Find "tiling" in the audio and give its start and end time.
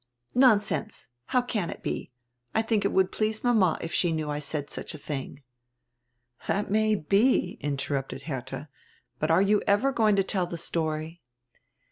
4.97-5.43